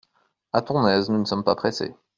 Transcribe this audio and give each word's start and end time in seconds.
A 0.51 0.63
ton 0.63 0.87
aise! 0.87 1.11
nous 1.11 1.19
ne 1.19 1.25
sommes 1.25 1.43
pas 1.43 1.53
pressés. 1.55 1.93